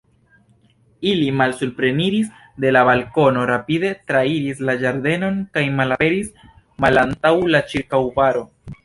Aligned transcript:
Ili 1.09 1.25
malsupreniris 1.41 2.31
de 2.65 2.71
la 2.77 2.81
balkono, 2.89 3.43
rapide 3.49 3.91
trairis 4.13 4.63
la 4.71 4.75
ĝardenon 4.85 5.37
kaj 5.59 5.63
malaperis 5.81 6.33
malantaŭ 6.87 7.33
la 7.57 7.63
ĉirkaŭbaro. 7.75 8.43